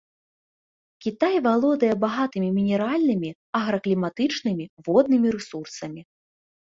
Кітай 1.05 1.35
валодае 1.47 1.91
багатымі 2.05 2.49
мінеральнымі, 2.57 3.29
агракліматычнымі, 3.63 4.65
воднымі 4.89 5.27
рэсурсамі. 5.37 6.01